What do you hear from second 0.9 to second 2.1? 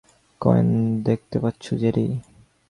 দেখতে পাচ্ছো, জেরি?